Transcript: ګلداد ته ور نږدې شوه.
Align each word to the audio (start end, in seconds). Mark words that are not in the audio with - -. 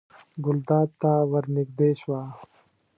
ګلداد 0.45 0.89
ته 1.01 1.11
ور 1.31 1.45
نږدې 1.55 1.89
شوه. 2.01 2.21